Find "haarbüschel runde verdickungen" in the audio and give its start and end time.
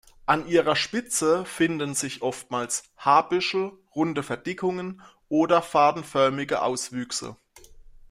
2.97-5.03